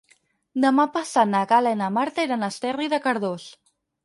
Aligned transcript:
Demà 0.63 0.85
passat 0.95 1.29
na 1.33 1.41
Gal·la 1.51 1.75
i 1.75 1.79
na 1.83 1.91
Marta 1.99 2.27
iran 2.29 2.47
a 2.49 2.51
Esterri 2.55 2.89
de 2.97 3.01
Cardós. 3.05 3.47